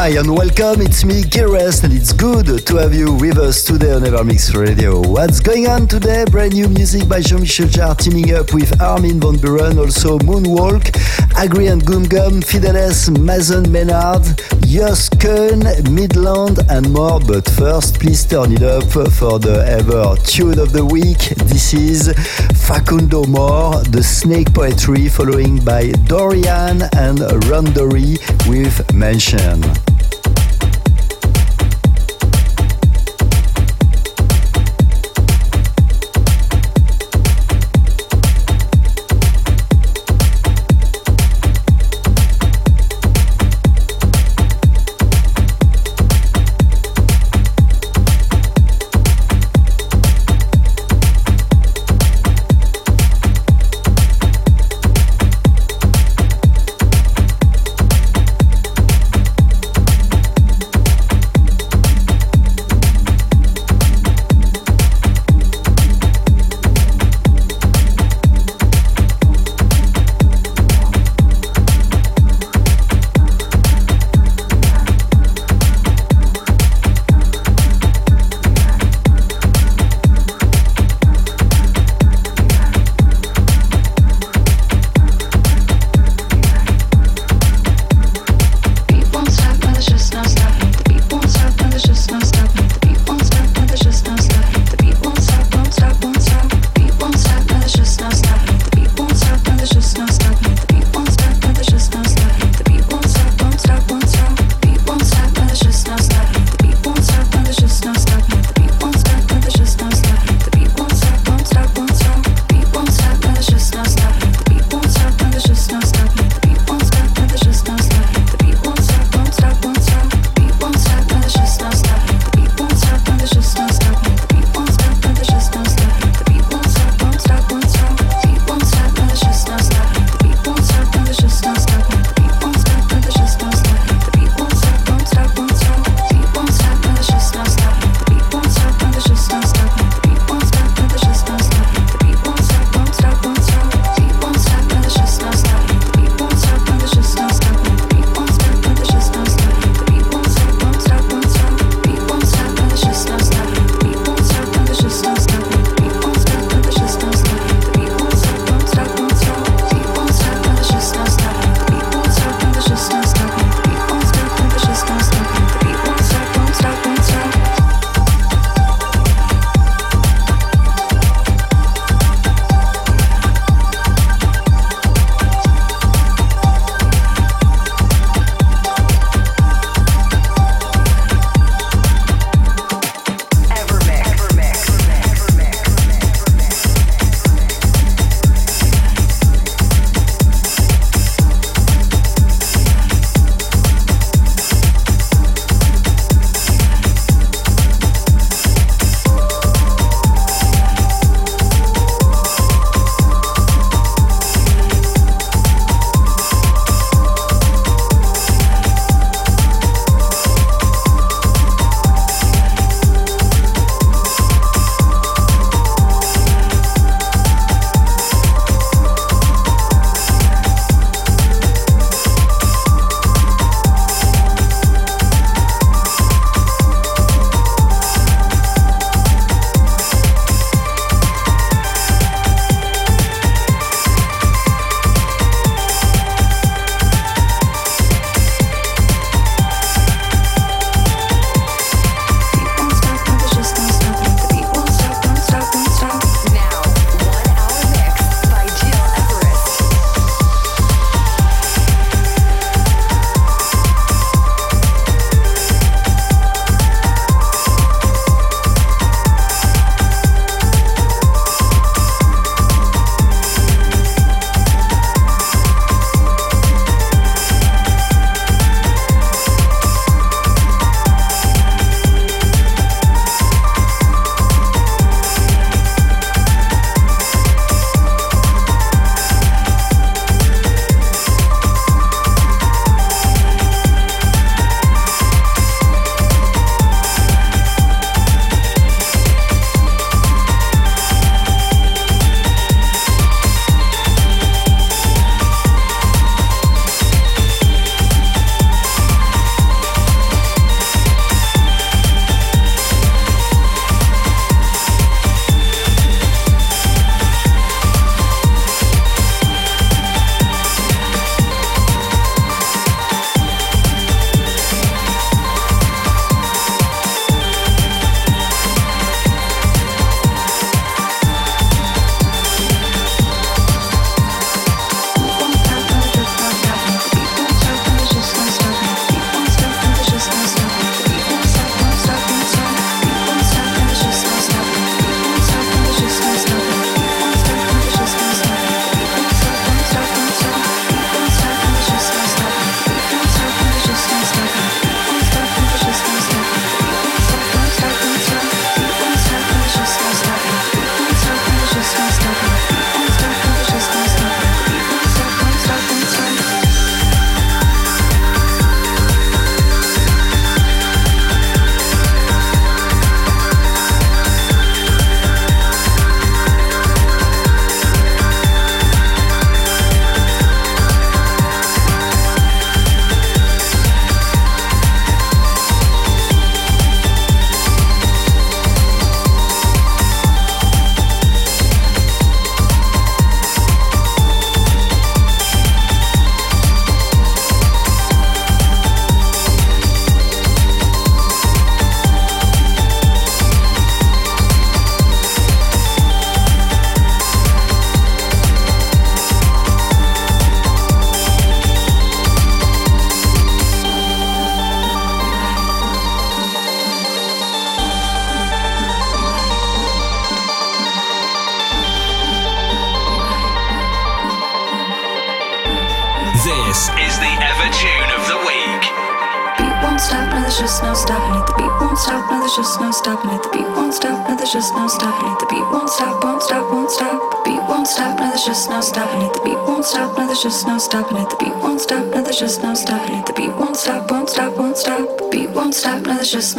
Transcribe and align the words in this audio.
Hi 0.00 0.16
and 0.16 0.34
welcome, 0.34 0.80
it's 0.80 1.04
me, 1.04 1.22
Gil 1.24 1.54
Everest, 1.54 1.84
and 1.84 1.92
it's 1.92 2.14
good 2.14 2.66
to 2.66 2.76
have 2.76 2.94
you 2.94 3.12
with 3.12 3.36
us 3.36 3.62
today 3.62 3.92
on 3.92 4.00
Evermix 4.00 4.56
Radio. 4.56 4.98
What's 5.06 5.40
going 5.40 5.66
on 5.66 5.88
today? 5.88 6.24
Brand 6.24 6.54
new 6.54 6.70
music 6.70 7.06
by 7.06 7.20
Jean-Michel 7.20 7.66
Jarre 7.66 7.98
teaming 7.98 8.34
up 8.34 8.54
with 8.54 8.80
Armin 8.80 9.20
van 9.20 9.34
Buuren, 9.34 9.76
also 9.76 10.18
Moonwalk, 10.20 10.96
Agri 11.36 11.66
and 11.66 11.84
Gum 11.84 12.04
Gum, 12.04 12.40
Fideles, 12.40 13.10
Mason 13.20 13.70
Maynard, 13.70 14.24
Jos 14.62 15.10
Keun, 15.10 15.60
Midland, 15.92 16.60
and 16.70 16.90
more. 16.94 17.20
But 17.20 17.46
first, 17.50 18.00
please 18.00 18.24
turn 18.24 18.52
it 18.52 18.62
up 18.62 18.84
for 18.84 19.38
the 19.38 19.62
ever 19.68 20.16
tune 20.24 20.58
of 20.58 20.72
the 20.72 20.82
week. 20.82 21.36
This 21.44 21.74
is 21.74 22.10
Facundo 22.66 23.24
Moore, 23.24 23.82
the 23.82 24.02
Snake 24.02 24.54
Poetry, 24.54 25.10
following 25.10 25.62
by 25.62 25.92
Dorian 26.06 26.88
and 26.96 27.18
Rondory 27.50 28.16
with 28.48 28.94
Mention. 28.94 29.60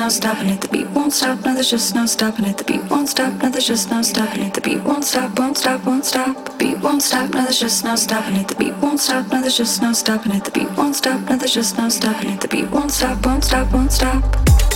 No, 0.01 0.09
stopping 0.09 0.50
it. 0.50 0.59
The 0.62 0.68
beat 0.68 0.88
won't 0.89 1.13
stop, 1.13 1.45
no, 1.45 1.53
there's 1.53 1.69
just 1.69 1.94
no 1.94 2.07
stopping 2.07 2.45
it. 2.45 2.57
The 2.57 2.63
beat 2.63 2.83
won't 2.89 3.07
stop, 3.07 3.33
no, 3.44 3.50
there's 3.50 3.68
just 3.68 3.92
no 3.92 4.01
stopping 4.01 4.42
it. 4.42 4.53
The 4.56 4.62
beat 4.62 4.81
won't 4.83 5.03
stop, 5.03 5.38
won't 5.38 5.57
stop, 5.57 5.86
won't 5.86 6.06
stop. 6.06 6.44
The 6.44 6.57
beat 6.57 6.80
won't 6.80 7.03
stop, 7.03 7.30
no, 7.30 7.44
there's 7.44 7.59
just 7.59 7.83
no 7.83 7.95
stopping 7.95 8.36
it. 8.36 8.48
The 8.48 8.56
beat 8.56 8.75
won't 8.77 9.00
stop, 9.00 9.27
no, 9.31 9.42
there's 9.42 9.57
just 9.57 9.80
no 9.83 9.94
stopping 9.94 10.31
it. 10.31 10.44
The 10.44 10.51
beat 10.51 10.71
won't 10.75 10.95
stop, 10.95 11.21
no, 11.30 11.36
there's 11.38 11.53
just 11.53 11.77
no 11.77 11.88
stopping 11.89 12.31
it. 12.31 12.42
The 12.42 12.48
beat 12.48 12.71
won't 12.71 12.92
stop, 12.92 13.24
won't 13.24 13.44
stop, 13.44 13.71
won't 13.71 13.92
stop. 13.92 14.71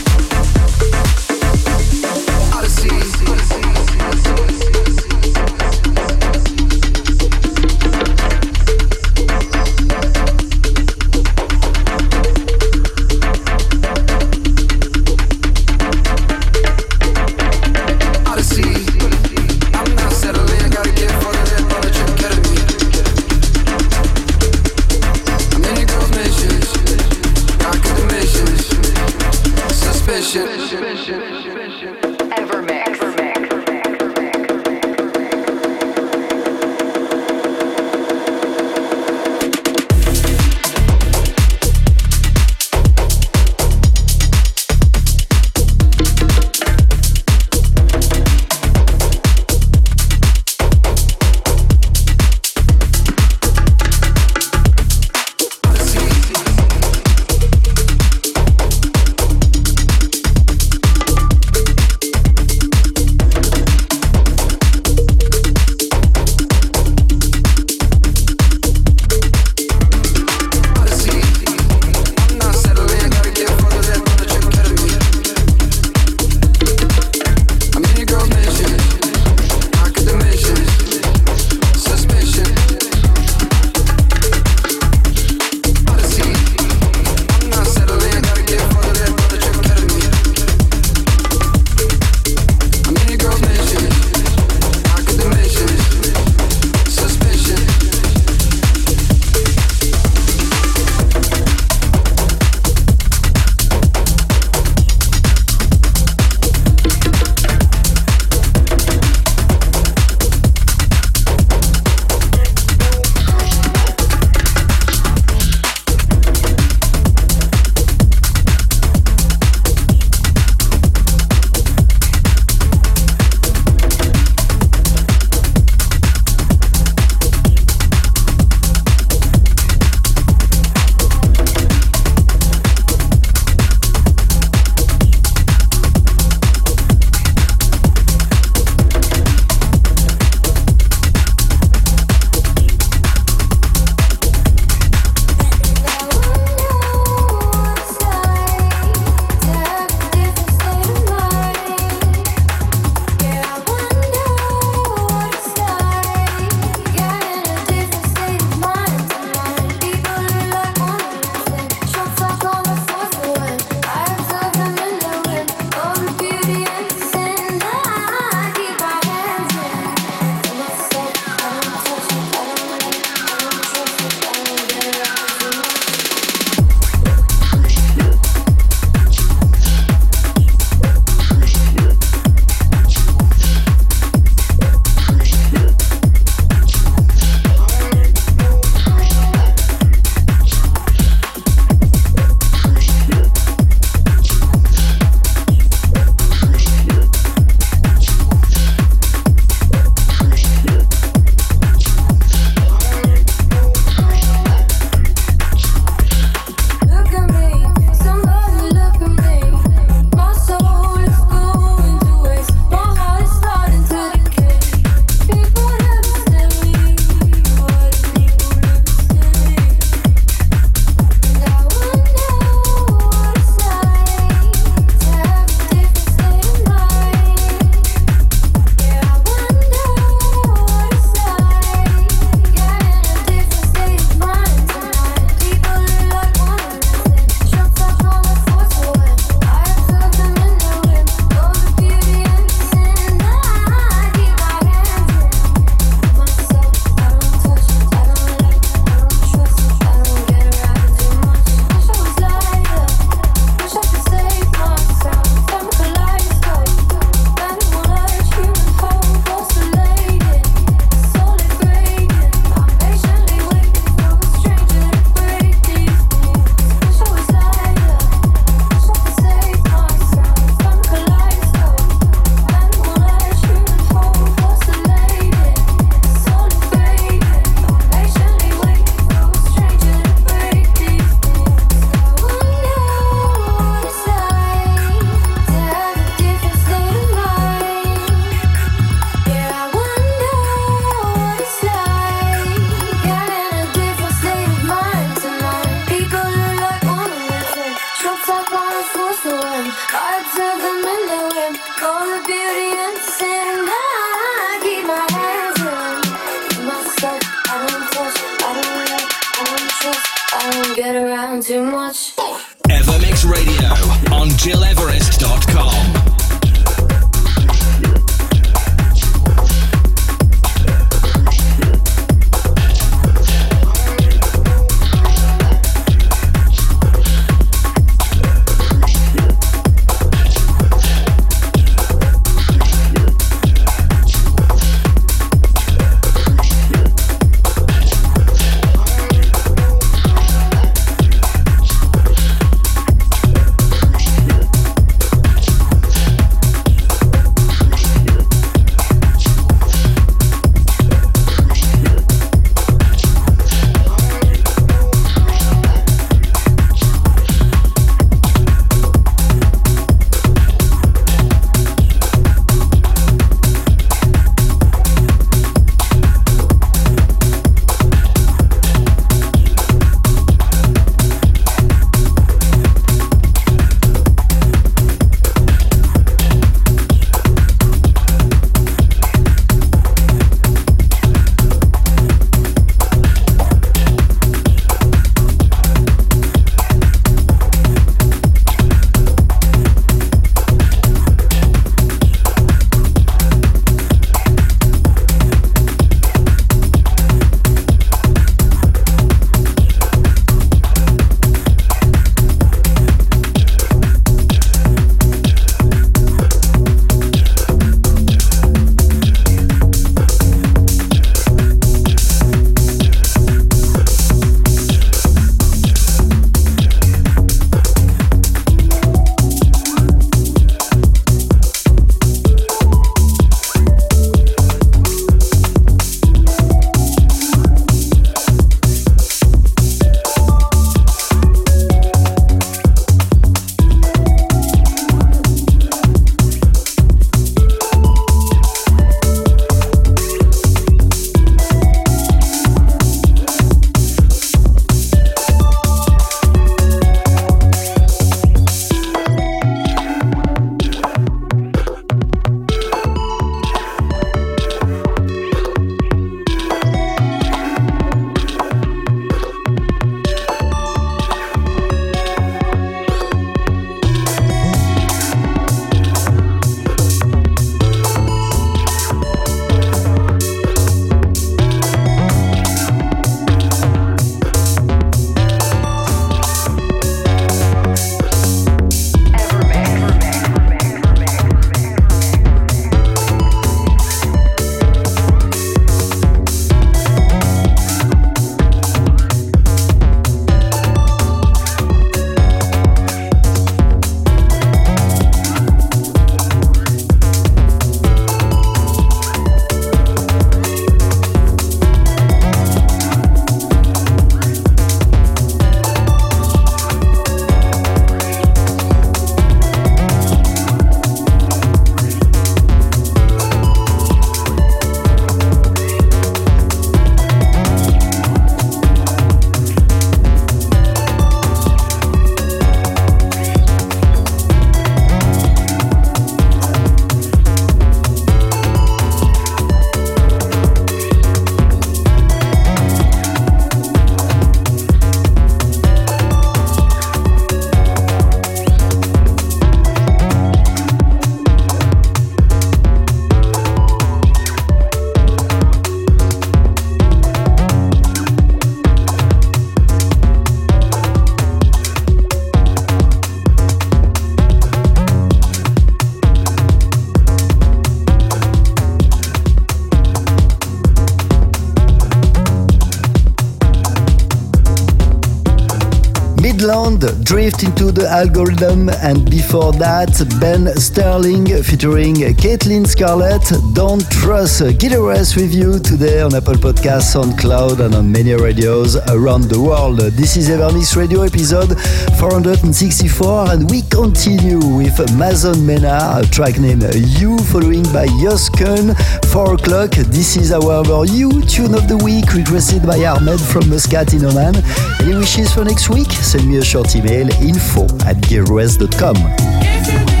Drift 567.11 567.43
into 567.43 567.73
the 567.73 567.89
Algorithm, 567.89 568.69
and 568.69 569.03
before 569.11 569.51
that, 569.59 569.91
Ben 570.21 570.47
Sterling 570.55 571.25
featuring 571.43 571.95
Caitlin 571.95 572.65
Scarlett. 572.65 573.29
Don't 573.53 573.83
trust 573.91 574.41
Guitarist 574.41 575.17
with 575.17 575.35
you 575.35 575.59
today 575.59 575.99
on 575.99 576.15
Apple 576.15 576.35
Podcasts, 576.35 576.95
on 576.95 577.17
Cloud, 577.17 577.59
and 577.59 577.75
on 577.75 577.91
many 577.91 578.13
radios 578.13 578.77
around 578.87 579.23
the 579.25 579.41
world. 579.41 579.79
This 579.79 580.15
is 580.15 580.29
Evermix 580.29 580.77
Radio 580.77 581.01
episode 581.01 581.59
464, 581.99 583.31
and 583.31 583.49
we 583.51 583.63
continue 583.63 584.39
with 584.39 584.79
Mason 584.95 585.45
Mena, 585.45 585.99
a 585.99 586.05
track 586.05 586.39
named 586.39 586.63
You, 586.73 587.17
following 587.27 587.63
by 587.75 587.87
Yoskun, 587.99 588.71
4 589.11 589.33
o'clock. 589.33 589.71
This 589.71 590.15
is 590.15 590.31
our 590.31 590.85
You 590.85 591.21
tune 591.23 591.53
of 591.53 591.67
the 591.67 591.75
week, 591.83 592.13
requested 592.13 592.65
by 592.65 592.85
Ahmed 592.85 593.19
from 593.19 593.49
Muscat 593.49 593.93
in 593.93 594.05
Oman. 594.05 594.35
Any 594.79 594.95
wishes 594.95 595.33
for 595.33 595.43
next 595.43 595.69
week? 595.69 595.91
Send 595.91 596.29
me 596.29 596.37
a 596.37 596.43
short 596.43 596.73
email 596.77 597.09
info 597.21 597.65
at 597.85 597.97
gearres.com. 597.97 600.00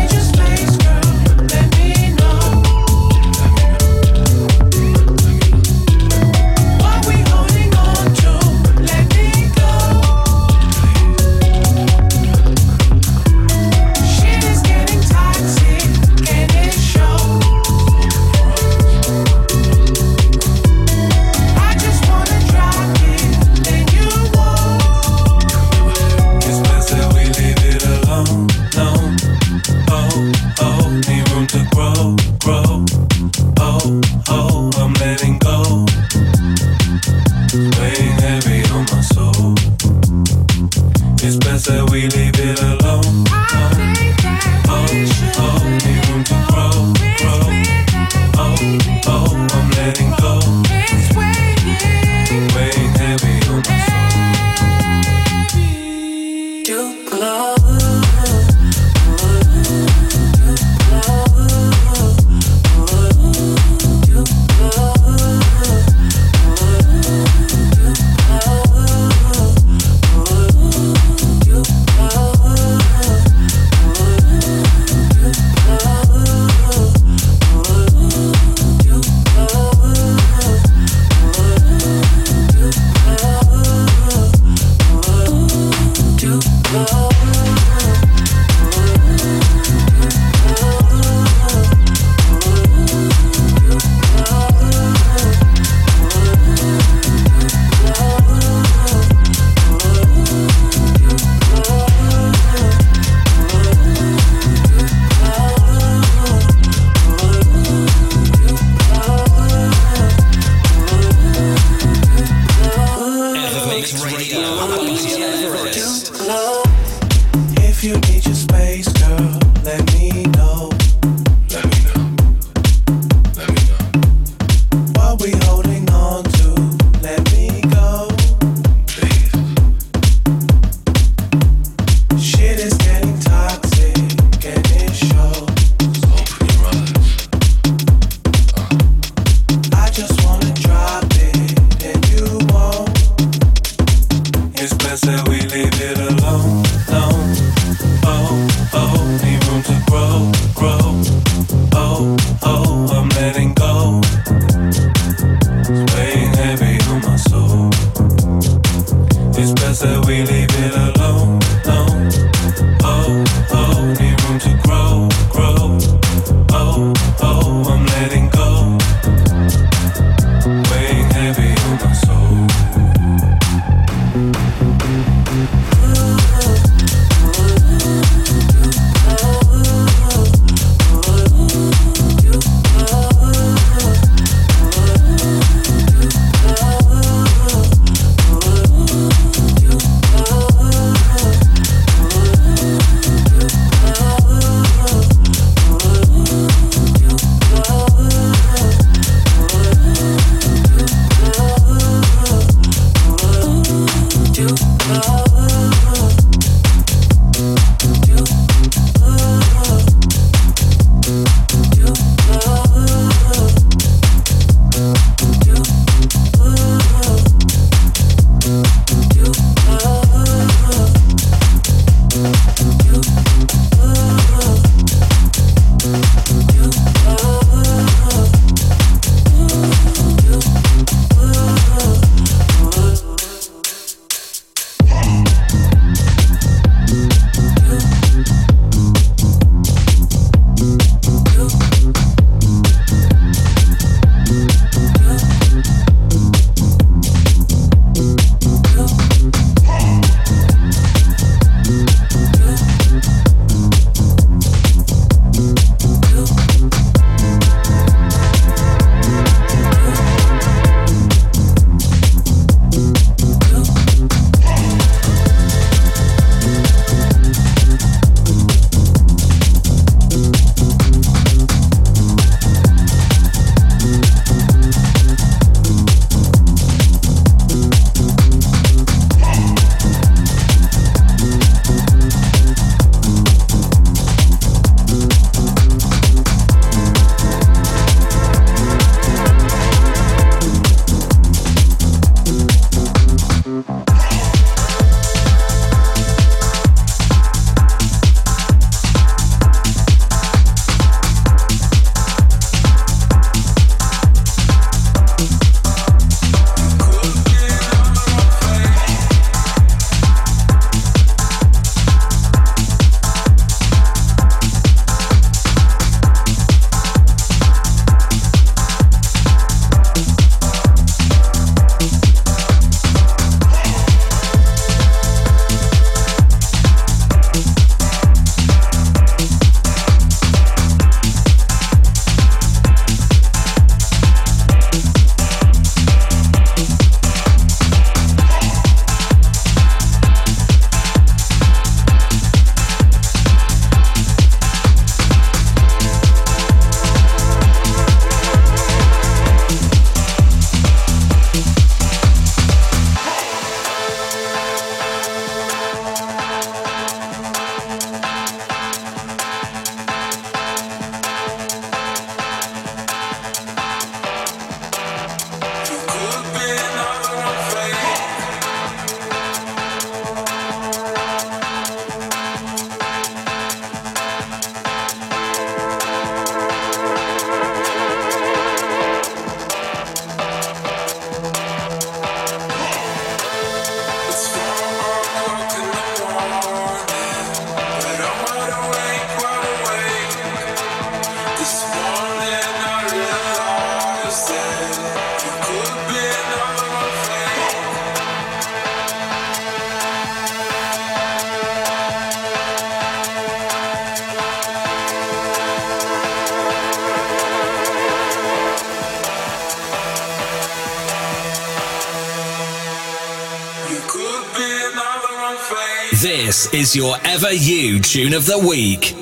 This 416.31 416.53
is 416.53 416.75
your 416.77 416.95
Ever 417.03 417.33
You 417.33 417.81
Tune 417.81 418.13
of 418.13 418.25
the 418.25 418.39
Week. 418.39 419.00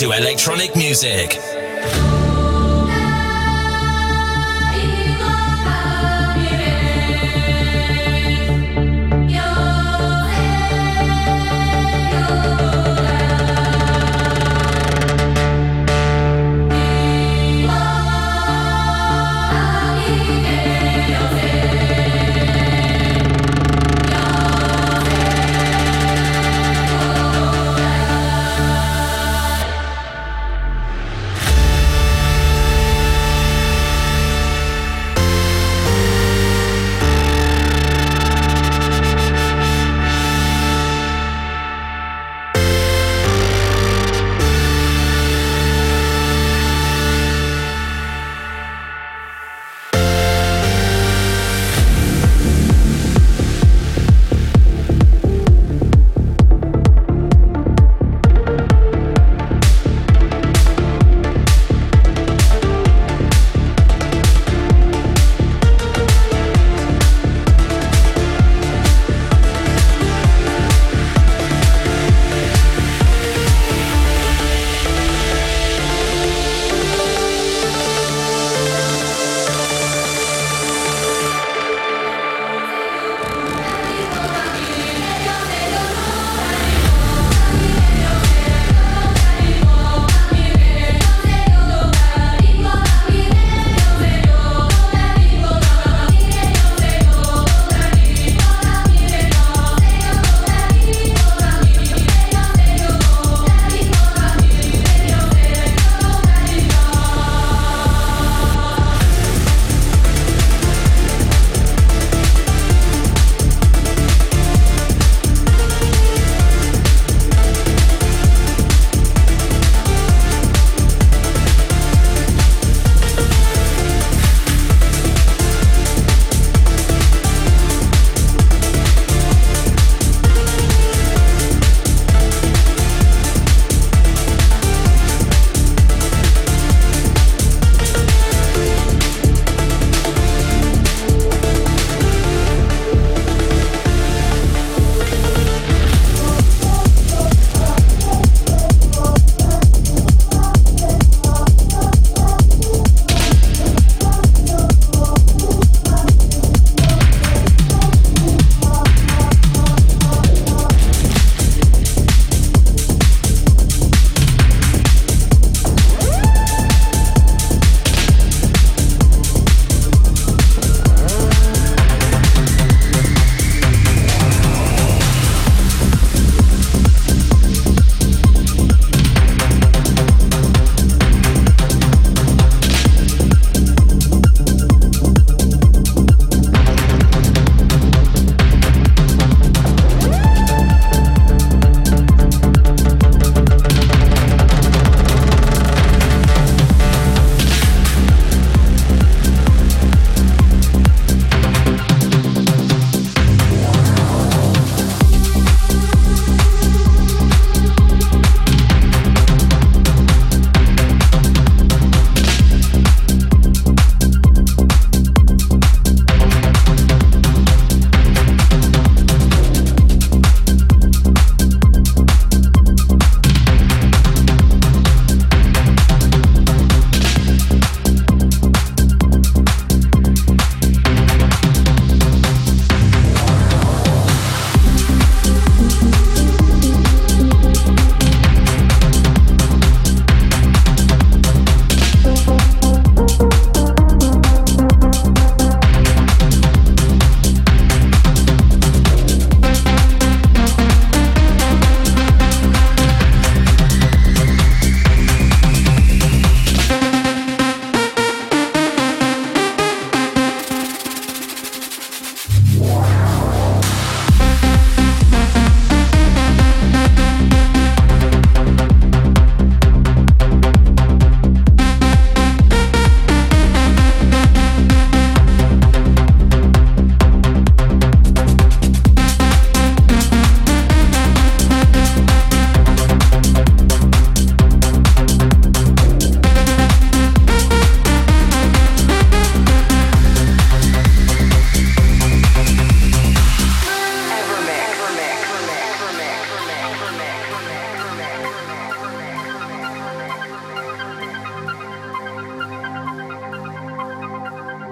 Into 0.00 0.12
electronic 0.16 0.76
music. 0.76 1.47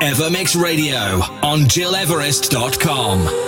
Evermix 0.00 0.54
Radio 0.60 1.20
on 1.42 1.60
GilEverest.com. 1.60 3.45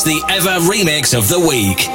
is 0.00 0.04
the 0.04 0.22
Ever 0.28 0.60
Remix 0.60 1.16
of 1.16 1.28
the 1.28 1.38
Week. 1.38 1.89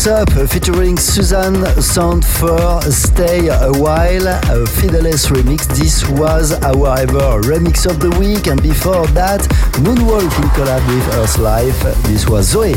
Rocks 0.00 0.32
Up 0.32 0.48
featuring 0.48 0.96
Suzanne 0.96 1.66
Sound 1.82 2.24
for 2.24 2.80
Stay 2.90 3.48
a 3.48 3.70
While, 3.72 4.28
a 4.28 4.64
Fideles 4.64 5.26
remix. 5.28 5.66
This 5.76 6.08
was 6.08 6.52
our 6.64 6.98
ever 6.98 7.42
remix 7.42 7.84
of 7.90 8.00
the 8.00 8.08
week, 8.18 8.46
and 8.46 8.62
before 8.62 9.06
that, 9.08 9.40
Moonwalk 9.84 10.22
in 10.22 10.48
collab 10.56 10.86
with 10.88 11.14
Earth 11.16 11.36
Life. 11.38 11.82
This 12.04 12.26
was 12.26 12.48
Zoe. 12.48 12.76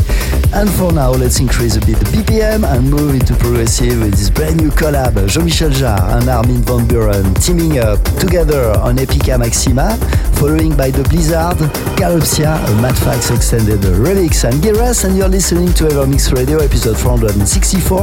And 0.52 0.68
for 0.70 0.92
now, 0.92 1.12
let's 1.12 1.40
increase 1.40 1.76
a 1.76 1.80
bit 1.80 1.98
the 1.98 2.04
BPM 2.12 2.64
and 2.64 2.90
move 2.90 3.14
into 3.14 3.34
progressive 3.36 4.02
with 4.02 4.12
this 4.12 4.28
brand 4.28 4.60
new 4.60 4.70
collab. 4.70 5.26
Jean-Michel 5.26 5.70
Jarre 5.70 6.18
and 6.18 6.28
Armin 6.28 6.62
van 6.62 6.86
Buuren 6.86 7.34
teaming 7.42 7.78
up 7.78 8.02
together 8.20 8.72
on 8.80 8.96
Epica 8.96 9.38
Maxima, 9.38 9.96
following 10.44 10.76
by 10.76 10.90
the 10.90 11.02
Blizzard, 11.04 11.56
Calypsia, 11.96 12.52
a 12.68 12.82
Mad 12.82 12.94
Fax 12.98 13.30
extended 13.30 13.80
remix, 13.80 14.44
and 14.44 14.62
Giras, 14.62 15.06
and 15.06 15.16
you're 15.16 15.26
listening 15.26 15.72
to 15.72 15.84
Evermix 15.84 16.30
Radio 16.34 16.58
episode 16.58 16.98
464 16.98 17.98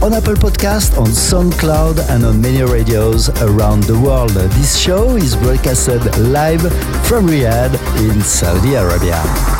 on 0.00 0.14
Apple 0.14 0.34
Podcast, 0.34 0.96
on 0.96 1.08
SoundCloud, 1.08 2.08
and 2.10 2.24
on 2.24 2.40
many 2.40 2.62
radios 2.62 3.28
around 3.42 3.82
the 3.84 3.98
world. 3.98 4.30
This 4.30 4.78
show 4.78 5.16
is 5.16 5.34
broadcasted 5.34 6.00
live 6.18 6.62
from 7.08 7.26
Riyadh 7.26 7.74
in 8.08 8.20
Saudi 8.20 8.74
Arabia. 8.74 9.59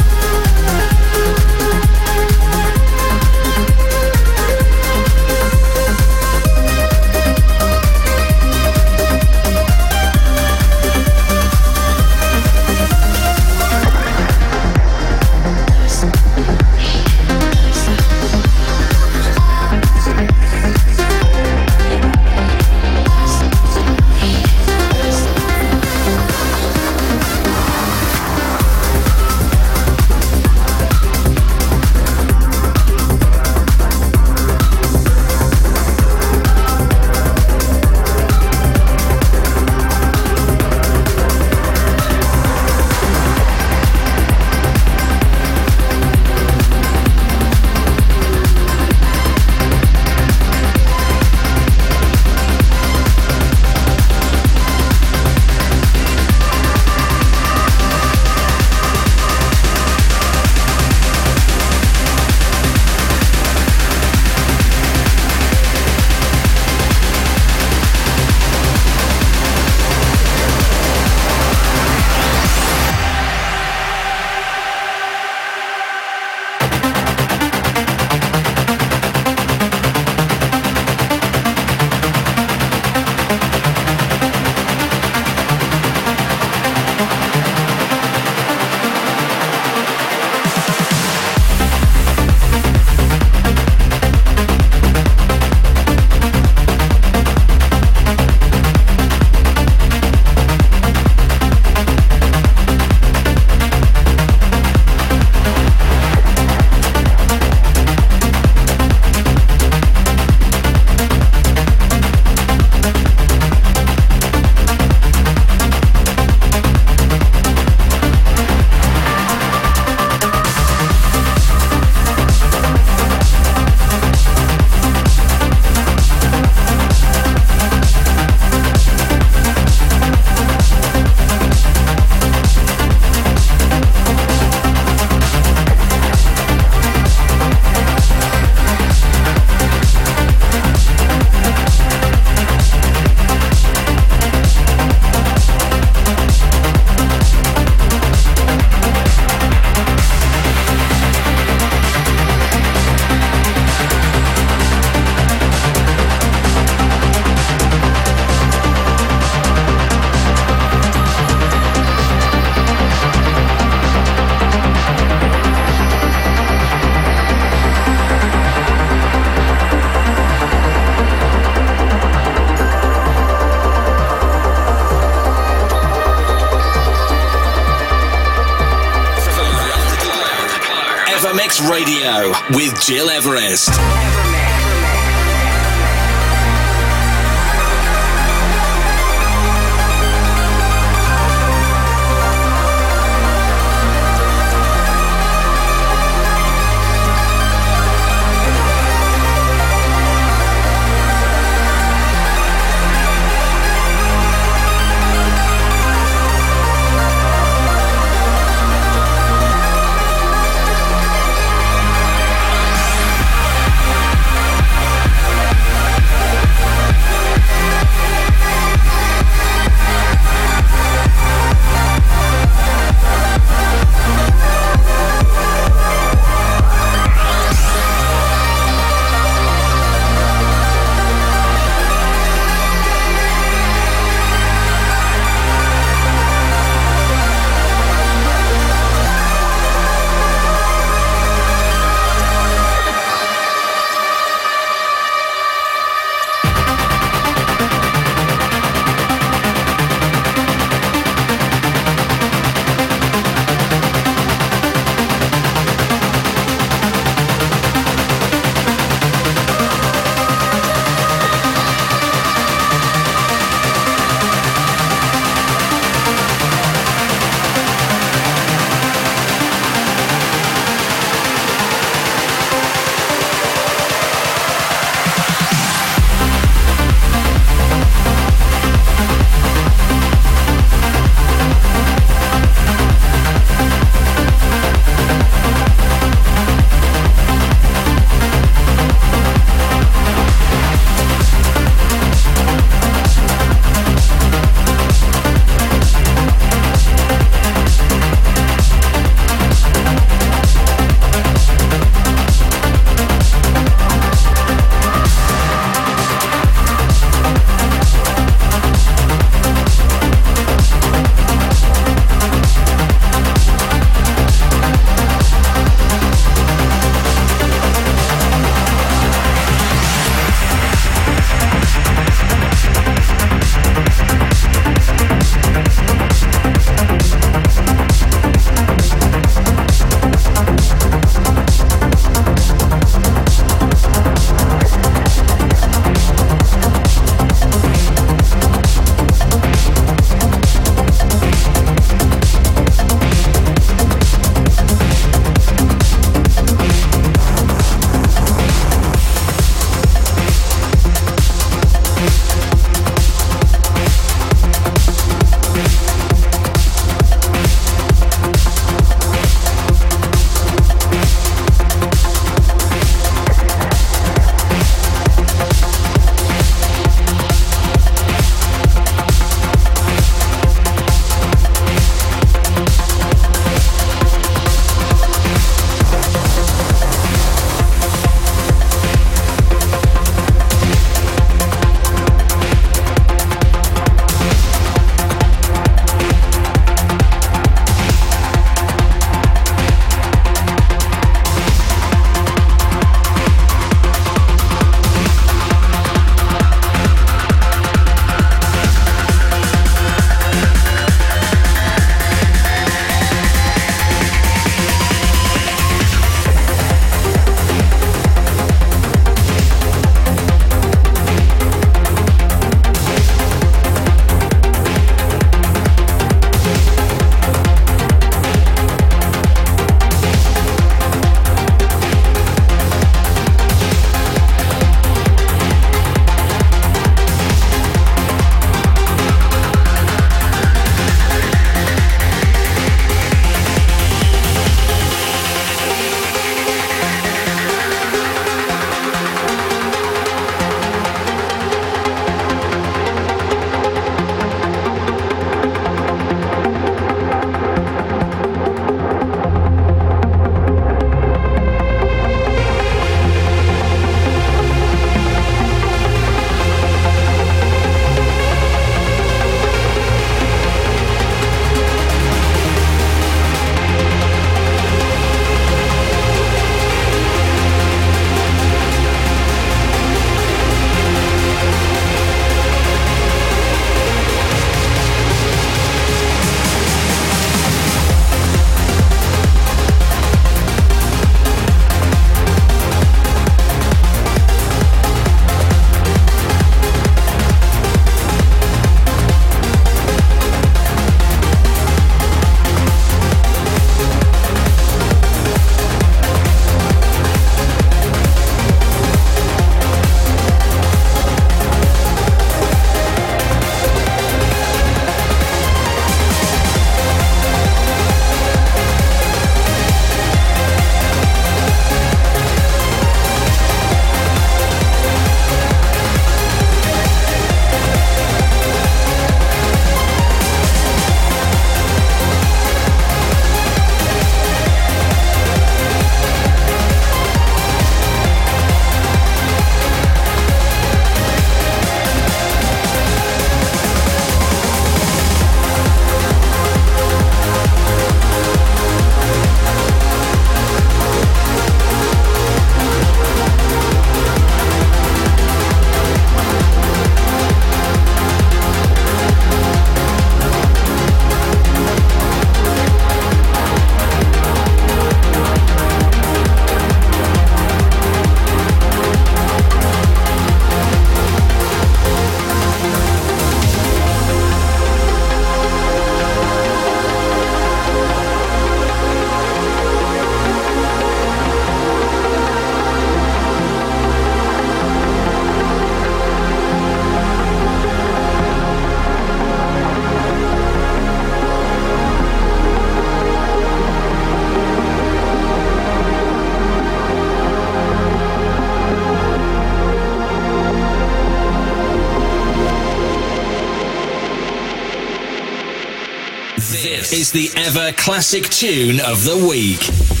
The 597.11 597.29
ever 597.35 597.71
classic 597.73 598.23
tune 598.29 598.79
of 598.79 599.03
the 599.03 599.17
week. 599.27 600.00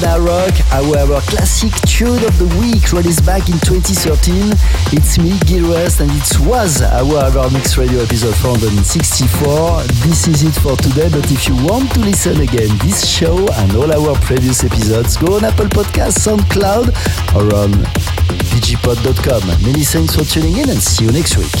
Ragnarok, 0.00 0.54
our 0.72 1.20
classic 1.22 1.72
tune 1.86 2.24
of 2.24 2.38
the 2.38 2.48
week, 2.56 2.90
released 2.92 3.24
back 3.26 3.48
in 3.50 3.58
2013. 3.60 4.52
It's 4.96 5.18
me, 5.18 5.36
Gil 5.44 5.66
Everest, 5.74 6.00
and 6.00 6.10
it 6.10 6.40
was 6.40 6.80
EverMix 6.80 7.76
Radio 7.76 8.00
episode 8.00 8.34
464. 8.36 9.82
This 10.08 10.26
is 10.26 10.42
it 10.42 10.54
for 10.62 10.76
today, 10.76 11.10
but 11.10 11.30
if 11.30 11.46
you 11.48 11.54
want 11.66 11.92
to 11.92 12.00
listen 12.00 12.40
again 12.40 12.70
this 12.78 13.06
show 13.06 13.46
and 13.60 13.76
all 13.76 13.92
our 13.92 14.16
previous 14.20 14.64
episodes, 14.64 15.18
go 15.18 15.36
on 15.36 15.44
Apple 15.44 15.68
Podcasts, 15.68 16.24
SoundCloud, 16.24 16.96
or 17.36 17.54
on 17.54 17.72
digipod.com. 18.56 19.46
Many 19.62 19.84
thanks 19.84 20.16
for 20.16 20.24
tuning 20.24 20.56
in 20.56 20.70
and 20.70 20.80
see 20.80 21.04
you 21.04 21.12
next 21.12 21.36
week. 21.36 21.60